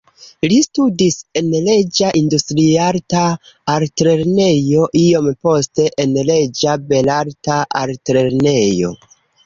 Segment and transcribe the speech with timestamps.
[0.51, 3.21] Li studis en Reĝa Industriarta
[3.75, 8.97] Altlernejo, iom poste en Reĝa Belarta Altlernejo.